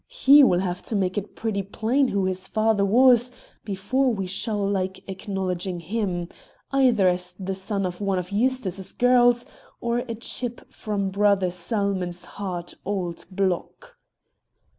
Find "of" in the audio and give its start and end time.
7.85-8.01, 8.17-8.31